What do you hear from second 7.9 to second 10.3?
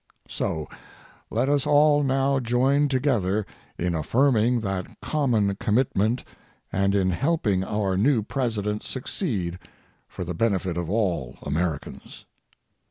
new President succeed for